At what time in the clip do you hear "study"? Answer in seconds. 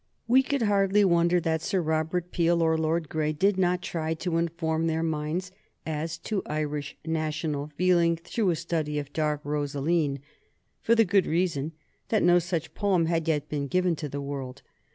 8.55-8.97